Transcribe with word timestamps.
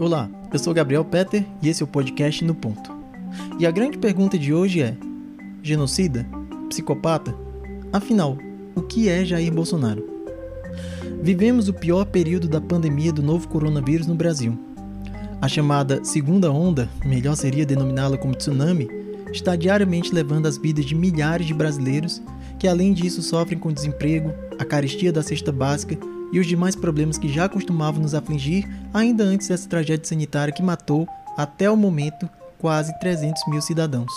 Olá, 0.00 0.30
eu 0.52 0.60
sou 0.60 0.72
Gabriel 0.72 1.04
Peter 1.04 1.44
e 1.60 1.68
esse 1.68 1.82
é 1.82 1.84
o 1.84 1.88
podcast 1.88 2.44
No 2.44 2.54
Ponto. 2.54 2.92
E 3.58 3.66
a 3.66 3.70
grande 3.72 3.98
pergunta 3.98 4.38
de 4.38 4.54
hoje 4.54 4.80
é: 4.80 4.96
genocida? 5.60 6.24
Psicopata? 6.68 7.34
Afinal, 7.92 8.38
o 8.76 8.82
que 8.82 9.08
é 9.08 9.24
Jair 9.24 9.52
Bolsonaro? 9.52 10.08
Vivemos 11.20 11.68
o 11.68 11.74
pior 11.74 12.04
período 12.04 12.46
da 12.46 12.60
pandemia 12.60 13.12
do 13.12 13.24
novo 13.24 13.48
coronavírus 13.48 14.06
no 14.06 14.14
Brasil. 14.14 14.56
A 15.42 15.48
chamada 15.48 16.04
segunda 16.04 16.52
onda, 16.52 16.88
melhor 17.04 17.34
seria 17.34 17.66
denominá-la 17.66 18.16
como 18.16 18.36
tsunami, 18.36 18.88
está 19.32 19.56
diariamente 19.56 20.14
levando 20.14 20.46
as 20.46 20.56
vidas 20.56 20.84
de 20.84 20.94
milhares 20.94 21.44
de 21.48 21.52
brasileiros 21.52 22.22
que, 22.56 22.68
além 22.68 22.92
disso, 22.92 23.20
sofrem 23.20 23.58
com 23.58 23.72
desemprego, 23.72 24.32
a 24.60 24.64
carestia 24.64 25.12
da 25.12 25.24
cesta 25.24 25.50
básica 25.50 25.98
e 26.32 26.38
os 26.38 26.46
demais 26.46 26.76
problemas 26.76 27.18
que 27.18 27.28
já 27.28 27.48
costumavam 27.48 28.02
nos 28.02 28.14
afligir 28.14 28.68
ainda 28.92 29.24
antes 29.24 29.48
dessa 29.48 29.68
tragédia 29.68 30.04
sanitária 30.04 30.52
que 30.52 30.62
matou, 30.62 31.06
até 31.36 31.70
o 31.70 31.76
momento, 31.76 32.28
quase 32.58 32.98
300 32.98 33.42
mil 33.48 33.60
cidadãos. 33.60 34.12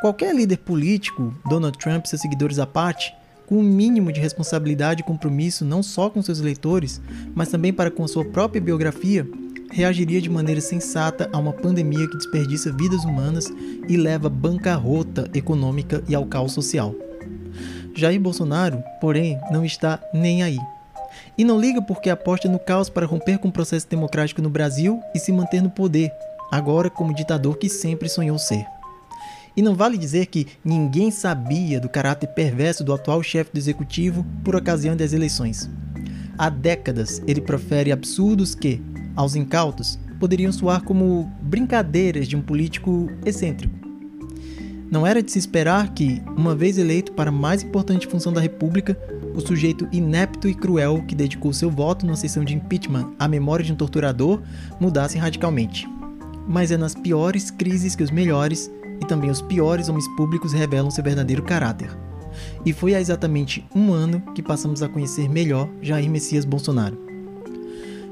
Qualquer 0.00 0.34
líder 0.34 0.58
político, 0.58 1.32
Donald 1.48 1.78
Trump 1.78 2.04
e 2.04 2.08
seus 2.08 2.22
seguidores 2.22 2.58
à 2.58 2.66
parte, 2.66 3.14
com 3.46 3.58
um 3.58 3.62
mínimo 3.62 4.10
de 4.10 4.20
responsabilidade 4.20 5.02
e 5.02 5.04
compromisso 5.04 5.64
não 5.64 5.82
só 5.82 6.08
com 6.08 6.22
seus 6.22 6.40
eleitores, 6.40 7.00
mas 7.34 7.48
também 7.50 7.72
para 7.72 7.90
com 7.90 8.02
a 8.02 8.08
sua 8.08 8.24
própria 8.24 8.60
biografia, 8.60 9.28
reagiria 9.70 10.20
de 10.20 10.28
maneira 10.28 10.60
sensata 10.60 11.28
a 11.32 11.38
uma 11.38 11.52
pandemia 11.52 12.08
que 12.08 12.16
desperdiça 12.16 12.72
vidas 12.72 13.04
humanas 13.04 13.52
e 13.88 13.96
leva 13.96 14.26
à 14.26 14.30
bancarrota 14.30 15.30
econômica 15.34 16.02
e 16.08 16.14
ao 16.14 16.26
caos 16.26 16.52
social. 16.52 16.94
Jair 17.94 18.20
Bolsonaro, 18.20 18.82
porém, 19.00 19.38
não 19.50 19.64
está 19.64 20.00
nem 20.12 20.42
aí. 20.42 20.58
E 21.36 21.44
não 21.44 21.60
liga 21.60 21.80
porque 21.82 22.10
aposta 22.10 22.48
no 22.48 22.58
caos 22.58 22.88
para 22.88 23.06
romper 23.06 23.38
com 23.38 23.48
o 23.48 23.52
processo 23.52 23.88
democrático 23.88 24.42
no 24.42 24.50
Brasil 24.50 25.00
e 25.14 25.18
se 25.18 25.32
manter 25.32 25.62
no 25.62 25.70
poder, 25.70 26.10
agora 26.50 26.90
como 26.90 27.14
ditador 27.14 27.56
que 27.56 27.68
sempre 27.68 28.08
sonhou 28.08 28.38
ser. 28.38 28.64
E 29.56 29.60
não 29.60 29.74
vale 29.74 29.98
dizer 29.98 30.26
que 30.26 30.46
ninguém 30.64 31.10
sabia 31.10 31.78
do 31.78 31.88
caráter 31.88 32.28
perverso 32.28 32.82
do 32.82 32.92
atual 32.92 33.22
chefe 33.22 33.52
do 33.52 33.58
executivo 33.58 34.24
por 34.42 34.56
ocasião 34.56 34.96
das 34.96 35.12
eleições. 35.12 35.68
Há 36.38 36.48
décadas 36.48 37.22
ele 37.26 37.40
profere 37.40 37.92
absurdos 37.92 38.54
que, 38.54 38.80
aos 39.14 39.34
incautos, 39.34 39.98
poderiam 40.18 40.52
soar 40.52 40.82
como 40.82 41.30
brincadeiras 41.42 42.26
de 42.26 42.36
um 42.36 42.40
político 42.40 43.10
excêntrico. 43.26 43.81
Não 44.92 45.06
era 45.06 45.22
de 45.22 45.32
se 45.32 45.38
esperar 45.38 45.94
que, 45.94 46.22
uma 46.36 46.54
vez 46.54 46.76
eleito 46.76 47.12
para 47.12 47.30
a 47.30 47.32
mais 47.32 47.62
importante 47.62 48.06
função 48.06 48.30
da 48.30 48.42
República, 48.42 48.94
o 49.34 49.40
sujeito 49.40 49.88
inepto 49.90 50.46
e 50.46 50.54
cruel 50.54 51.02
que 51.08 51.14
dedicou 51.14 51.50
seu 51.54 51.70
voto 51.70 52.04
na 52.04 52.14
sessão 52.14 52.44
de 52.44 52.54
impeachment 52.54 53.10
à 53.18 53.26
memória 53.26 53.64
de 53.64 53.72
um 53.72 53.74
torturador 53.74 54.42
mudasse 54.78 55.16
radicalmente. 55.16 55.88
Mas 56.46 56.70
é 56.70 56.76
nas 56.76 56.94
piores 56.94 57.50
crises 57.50 57.96
que 57.96 58.02
os 58.02 58.10
melhores 58.10 58.70
e 59.00 59.06
também 59.06 59.30
os 59.30 59.40
piores 59.40 59.88
homens 59.88 60.06
públicos 60.08 60.52
revelam 60.52 60.90
seu 60.90 61.02
verdadeiro 61.02 61.42
caráter. 61.42 61.88
E 62.62 62.70
foi 62.70 62.94
há 62.94 63.00
exatamente 63.00 63.66
um 63.74 63.94
ano 63.94 64.20
que 64.34 64.42
passamos 64.42 64.82
a 64.82 64.90
conhecer 64.90 65.26
melhor 65.26 65.70
Jair 65.80 66.10
Messias 66.10 66.44
Bolsonaro. 66.44 66.98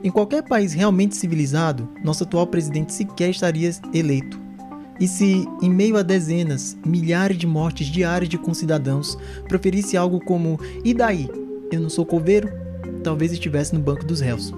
Em 0.03 0.11
qualquer 0.11 0.43
país 0.45 0.73
realmente 0.73 1.15
civilizado, 1.15 1.87
nosso 2.03 2.25
atual 2.25 2.47
presidente 2.47 2.95
sequer 2.95 3.29
estaria 3.29 3.71
eleito 3.93 4.49
e 5.01 5.09
se, 5.09 5.49
em 5.63 5.71
meio 5.71 5.97
a 5.97 6.03
dezenas, 6.03 6.77
milhares 6.85 7.39
de 7.39 7.47
mortes 7.47 7.87
diárias 7.87 8.29
de 8.29 8.37
concidadãos, 8.37 9.17
proferisse 9.49 9.97
algo 9.97 10.21
como: 10.21 10.61
E 10.85 10.93
daí? 10.93 11.29
Eu 11.73 11.81
não 11.81 11.89
sou 11.89 12.05
coveiro? 12.05 12.53
Talvez 13.03 13.33
estivesse 13.33 13.75
no 13.75 13.81
banco 13.81 14.05
dos 14.05 14.21
réus. 14.21 14.53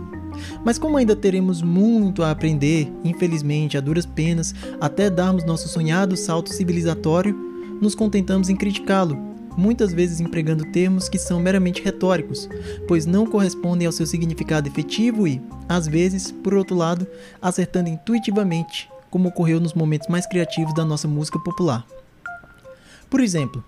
Mas 0.65 0.79
como 0.79 0.97
ainda 0.97 1.15
teremos 1.15 1.63
muito 1.63 2.23
a 2.23 2.31
aprender, 2.31 2.91
infelizmente, 3.05 3.77
a 3.77 3.81
duras 3.81 4.07
penas, 4.07 4.55
até 4.81 5.09
darmos 5.09 5.45
nosso 5.45 5.69
sonhado 5.69 6.17
salto 6.17 6.53
civilizatório, 6.53 7.37
nos 7.81 7.95
contentamos 7.95 8.49
em 8.49 8.57
criticá-lo, 8.57 9.17
muitas 9.57 9.93
vezes 9.93 10.21
empregando 10.21 10.65
termos 10.73 11.09
que 11.09 11.19
são 11.19 11.39
meramente 11.39 11.83
retóricos, 11.83 12.49
pois 12.89 13.07
não 13.07 13.27
correspondem 13.27 13.87
ao 13.87 13.93
seu 13.93 14.07
significado 14.07 14.69
efetivo 14.69 15.29
e, 15.29 15.41
às 15.69 15.87
vezes, 15.87 16.33
por 16.33 16.55
outro 16.55 16.75
lado, 16.75 17.07
acertando 17.41 17.91
intuitivamente 17.91 18.92
como 19.13 19.29
ocorreu 19.29 19.61
nos 19.61 19.75
momentos 19.75 20.09
mais 20.09 20.27
criativos 20.27 20.75
da 20.75 20.87
nossa 20.87 21.07
música 21.07 21.39
popular. 21.39 21.87
Por 23.11 23.21
exemplo, 23.21 23.63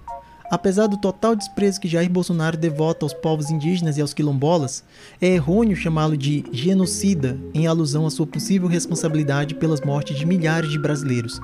apesar 0.50 0.87
do 0.87 0.97
total 0.97 1.37
desprezo 1.37 1.78
que 1.78 1.87
Jair 1.87 2.10
Bolsonaro 2.10 2.56
devota 2.56 3.05
aos 3.05 3.12
povos 3.12 3.50
indígenas 3.50 3.99
e 3.99 4.00
aos 4.00 4.15
quilombolas, 4.15 4.83
é 5.21 5.28
errôneo 5.28 5.77
chamá-lo 5.77 6.16
de 6.16 6.47
genocida 6.50 7.38
em 7.53 7.66
alusão 7.66 8.06
à 8.06 8.10
sua 8.10 8.27
possível 8.27 8.66
responsabilidade 8.66 9.54
pelas 9.54 9.83
mortes 9.83 10.19
de 10.19 10.25
milhares 10.25 10.71
de 10.71 10.78
brasileiros, 10.78 11.38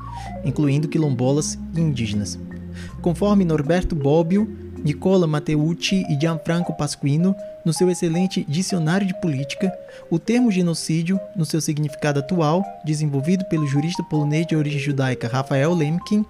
incluindo 0.46 0.88
quilombolas 0.88 1.58
e 1.76 1.80
indígenas. 1.80 2.38
Conforme 3.02 3.44
Norberto 3.44 3.94
Bobbio, 3.94 4.69
Nicola 4.82 5.26
Matteucci 5.26 6.06
e 6.08 6.18
Gianfranco 6.18 6.72
Pasquino, 6.72 7.34
no 7.64 7.72
seu 7.72 7.90
excelente 7.90 8.44
Dicionário 8.48 9.06
de 9.06 9.18
Política, 9.20 9.70
o 10.10 10.18
termo 10.18 10.50
genocídio, 10.50 11.20
no 11.36 11.44
seu 11.44 11.60
significado 11.60 12.20
atual, 12.20 12.64
desenvolvido 12.84 13.44
pelo 13.44 13.66
jurista 13.66 14.02
polonês 14.02 14.46
de 14.46 14.56
origem 14.56 14.80
judaica 14.80 15.28
Rafael 15.28 15.74
Lemkin, 15.74 16.24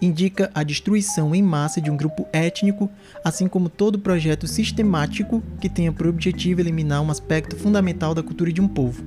indica 0.00 0.50
a 0.54 0.62
destruição 0.62 1.34
em 1.34 1.42
massa 1.42 1.78
de 1.78 1.90
um 1.90 1.96
grupo 1.96 2.26
étnico, 2.32 2.90
assim 3.22 3.46
como 3.46 3.68
todo 3.68 3.98
projeto 3.98 4.46
sistemático 4.46 5.42
que 5.60 5.68
tenha 5.68 5.92
por 5.92 6.06
objetivo 6.06 6.60
eliminar 6.60 7.02
um 7.02 7.10
aspecto 7.10 7.54
fundamental 7.54 8.14
da 8.14 8.22
cultura 8.22 8.50
de 8.50 8.62
um 8.62 8.68
povo. 8.68 9.04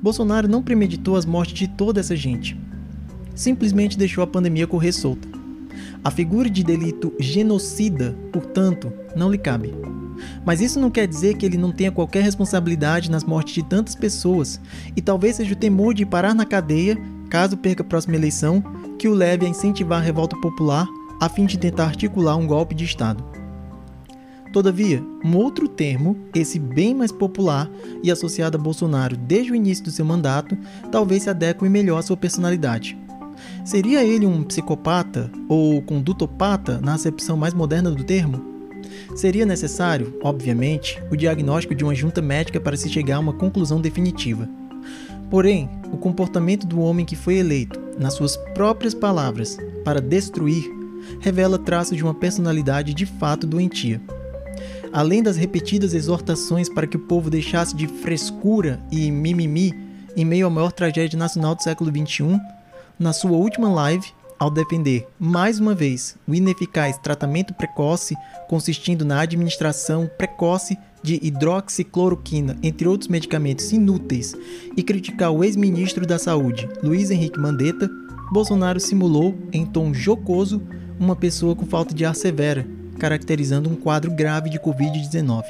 Bolsonaro 0.00 0.48
não 0.48 0.62
premeditou 0.62 1.16
as 1.16 1.26
mortes 1.26 1.58
de 1.58 1.68
toda 1.68 2.00
essa 2.00 2.16
gente. 2.16 2.58
Simplesmente 3.34 3.98
deixou 3.98 4.24
a 4.24 4.26
pandemia 4.26 4.66
correr 4.66 4.92
solta. 4.92 5.29
A 6.02 6.10
figura 6.10 6.48
de 6.48 6.64
delito 6.64 7.12
genocida, 7.18 8.16
portanto, 8.32 8.92
não 9.14 9.30
lhe 9.30 9.36
cabe. 9.36 9.74
Mas 10.44 10.60
isso 10.60 10.80
não 10.80 10.90
quer 10.90 11.06
dizer 11.06 11.36
que 11.36 11.44
ele 11.44 11.58
não 11.58 11.72
tenha 11.72 11.92
qualquer 11.92 12.22
responsabilidade 12.22 13.10
nas 13.10 13.24
mortes 13.24 13.54
de 13.54 13.62
tantas 13.62 13.94
pessoas, 13.94 14.60
e 14.96 15.02
talvez 15.02 15.36
seja 15.36 15.52
o 15.52 15.56
temor 15.56 15.92
de 15.92 16.06
parar 16.06 16.34
na 16.34 16.46
cadeia, 16.46 16.96
caso 17.28 17.56
perca 17.56 17.82
a 17.82 17.86
próxima 17.86 18.16
eleição, 18.16 18.62
que 18.98 19.08
o 19.08 19.14
leve 19.14 19.44
a 19.44 19.48
incentivar 19.48 20.00
a 20.00 20.04
revolta 20.04 20.36
popular 20.40 20.86
a 21.20 21.28
fim 21.28 21.44
de 21.44 21.58
tentar 21.58 21.84
articular 21.84 22.34
um 22.36 22.46
golpe 22.46 22.74
de 22.74 22.84
Estado. 22.84 23.22
Todavia, 24.54 25.04
um 25.22 25.36
outro 25.36 25.68
termo, 25.68 26.16
esse 26.34 26.58
bem 26.58 26.94
mais 26.94 27.12
popular 27.12 27.70
e 28.02 28.10
associado 28.10 28.56
a 28.56 28.60
Bolsonaro 28.60 29.16
desde 29.16 29.52
o 29.52 29.54
início 29.54 29.84
do 29.84 29.90
seu 29.90 30.04
mandato, 30.04 30.56
talvez 30.90 31.24
se 31.24 31.30
adeque 31.30 31.68
melhor 31.68 31.98
à 31.98 32.02
sua 32.02 32.16
personalidade. 32.16 32.98
Seria 33.64 34.04
ele 34.04 34.26
um 34.26 34.42
psicopata 34.42 35.30
ou 35.48 35.80
condutopata 35.82 36.80
na 36.80 36.94
acepção 36.94 37.36
mais 37.36 37.54
moderna 37.54 37.90
do 37.90 38.04
termo? 38.04 38.44
Seria 39.14 39.44
necessário, 39.44 40.18
obviamente, 40.22 41.02
o 41.10 41.16
diagnóstico 41.16 41.74
de 41.74 41.84
uma 41.84 41.94
junta 41.94 42.22
médica 42.22 42.60
para 42.60 42.76
se 42.76 42.88
chegar 42.88 43.16
a 43.16 43.20
uma 43.20 43.32
conclusão 43.32 43.80
definitiva. 43.80 44.48
Porém, 45.30 45.68
o 45.92 45.96
comportamento 45.96 46.66
do 46.66 46.80
homem 46.80 47.06
que 47.06 47.16
foi 47.16 47.36
eleito, 47.36 47.78
nas 47.98 48.14
suas 48.14 48.36
próprias 48.54 48.94
palavras, 48.94 49.58
para 49.84 50.00
destruir, 50.00 50.64
revela 51.20 51.58
traços 51.58 51.96
de 51.96 52.02
uma 52.02 52.14
personalidade 52.14 52.94
de 52.94 53.06
fato 53.06 53.46
doentia. 53.46 54.00
Além 54.92 55.22
das 55.22 55.36
repetidas 55.36 55.94
exortações 55.94 56.68
para 56.68 56.86
que 56.86 56.96
o 56.96 57.00
povo 57.00 57.30
deixasse 57.30 57.76
de 57.76 57.86
frescura 57.86 58.80
e 58.90 59.10
mimimi 59.10 59.72
em 60.16 60.24
meio 60.24 60.46
à 60.46 60.50
maior 60.50 60.72
tragédia 60.72 61.18
nacional 61.18 61.54
do 61.54 61.62
século 61.62 61.90
XXI, 61.90 62.40
na 63.00 63.14
sua 63.14 63.30
última 63.30 63.66
live, 63.72 64.12
ao 64.38 64.50
defender, 64.50 65.08
mais 65.18 65.58
uma 65.58 65.74
vez, 65.74 66.16
o 66.28 66.34
ineficaz 66.34 66.98
tratamento 66.98 67.54
precoce, 67.54 68.14
consistindo 68.46 69.06
na 69.06 69.22
administração 69.22 70.08
precoce 70.18 70.76
de 71.02 71.18
hidroxicloroquina, 71.22 72.58
entre 72.62 72.86
outros 72.86 73.08
medicamentos 73.08 73.72
inúteis, 73.72 74.34
e 74.76 74.82
criticar 74.82 75.32
o 75.32 75.42
ex-ministro 75.42 76.06
da 76.06 76.18
Saúde, 76.18 76.68
Luiz 76.82 77.10
Henrique 77.10 77.40
Mandetta, 77.40 77.90
Bolsonaro 78.30 78.78
simulou, 78.78 79.34
em 79.50 79.64
tom 79.64 79.94
jocoso, 79.94 80.62
uma 80.98 81.16
pessoa 81.16 81.56
com 81.56 81.64
falta 81.64 81.94
de 81.94 82.04
ar 82.04 82.14
severa, 82.14 82.66
caracterizando 82.98 83.70
um 83.70 83.76
quadro 83.76 84.10
grave 84.10 84.50
de 84.50 84.60
Covid-19. 84.60 85.44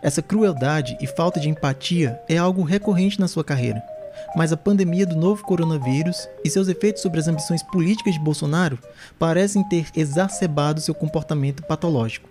Essa 0.00 0.22
crueldade 0.22 0.96
e 0.98 1.06
falta 1.06 1.38
de 1.38 1.50
empatia 1.50 2.18
é 2.26 2.38
algo 2.38 2.62
recorrente 2.62 3.20
na 3.20 3.28
sua 3.28 3.44
carreira 3.44 3.82
mas 4.36 4.52
a 4.52 4.56
pandemia 4.56 5.06
do 5.06 5.16
novo 5.16 5.42
coronavírus 5.42 6.28
e 6.44 6.50
seus 6.50 6.68
efeitos 6.68 7.02
sobre 7.02 7.20
as 7.20 7.28
ambições 7.28 7.62
políticas 7.62 8.14
de 8.14 8.20
Bolsonaro 8.20 8.78
parecem 9.18 9.66
ter 9.68 9.86
exacerbado 9.96 10.80
seu 10.80 10.94
comportamento 10.94 11.62
patológico. 11.62 12.28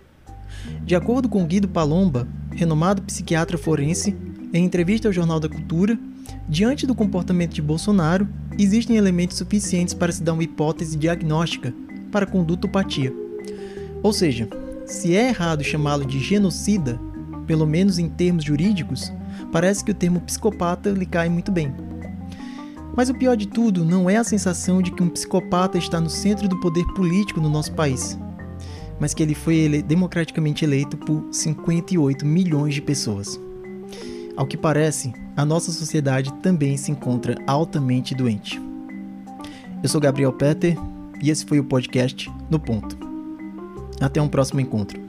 De 0.84 0.94
acordo 0.94 1.28
com 1.28 1.46
Guido 1.46 1.68
Palomba, 1.68 2.26
renomado 2.52 3.02
psiquiatra 3.02 3.58
forense, 3.58 4.16
em 4.52 4.64
entrevista 4.64 5.08
ao 5.08 5.12
Jornal 5.12 5.38
da 5.38 5.48
Cultura, 5.48 5.98
diante 6.48 6.86
do 6.86 6.94
comportamento 6.94 7.52
de 7.52 7.62
Bolsonaro, 7.62 8.28
existem 8.58 8.96
elementos 8.96 9.36
suficientes 9.36 9.94
para 9.94 10.12
se 10.12 10.22
dar 10.22 10.32
uma 10.32 10.42
hipótese 10.42 10.96
diagnóstica 10.96 11.74
para 12.10 12.26
condutopatia. 12.26 13.12
Ou 14.02 14.12
seja, 14.12 14.48
se 14.86 15.14
é 15.14 15.28
errado 15.28 15.62
chamá-lo 15.62 16.04
de 16.04 16.18
genocida, 16.18 16.98
pelo 17.46 17.66
menos 17.66 17.98
em 17.98 18.08
termos 18.08 18.44
jurídicos, 18.44 19.12
parece 19.52 19.84
que 19.84 19.90
o 19.90 19.94
termo 19.94 20.20
psicopata 20.20 20.90
lhe 20.90 21.06
cai 21.06 21.28
muito 21.28 21.52
bem. 21.52 21.87
Mas 22.98 23.08
o 23.08 23.14
pior 23.14 23.36
de 23.36 23.46
tudo 23.46 23.84
não 23.84 24.10
é 24.10 24.16
a 24.16 24.24
sensação 24.24 24.82
de 24.82 24.90
que 24.90 25.04
um 25.04 25.08
psicopata 25.08 25.78
está 25.78 26.00
no 26.00 26.10
centro 26.10 26.48
do 26.48 26.58
poder 26.58 26.84
político 26.94 27.40
no 27.40 27.48
nosso 27.48 27.72
país, 27.72 28.18
mas 28.98 29.14
que 29.14 29.22
ele 29.22 29.36
foi 29.36 29.54
ele 29.54 29.80
democraticamente 29.80 30.64
eleito 30.64 30.96
por 30.96 31.24
58 31.30 32.26
milhões 32.26 32.74
de 32.74 32.82
pessoas. 32.82 33.38
Ao 34.36 34.44
que 34.44 34.56
parece, 34.56 35.12
a 35.36 35.44
nossa 35.44 35.70
sociedade 35.70 36.32
também 36.42 36.76
se 36.76 36.90
encontra 36.90 37.36
altamente 37.46 38.16
doente. 38.16 38.60
Eu 39.80 39.88
sou 39.88 40.00
Gabriel 40.00 40.32
Peter 40.32 40.76
e 41.22 41.30
esse 41.30 41.46
foi 41.46 41.60
o 41.60 41.64
podcast 41.64 42.28
No 42.50 42.58
Ponto. 42.58 42.98
Até 44.00 44.20
um 44.20 44.28
próximo 44.28 44.58
encontro. 44.58 45.07